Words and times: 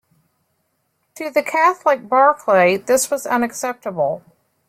To 1.13 1.29
the 1.29 1.43
Catholic 1.43 2.09
Barclay, 2.09 2.75
this 2.77 3.11
was 3.11 3.27
unacceptable. 3.27 4.23